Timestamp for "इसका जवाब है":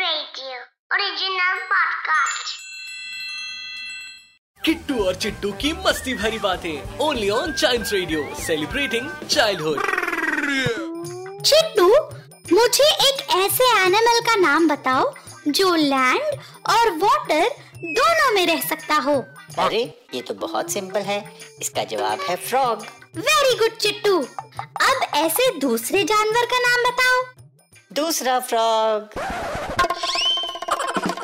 21.60-22.36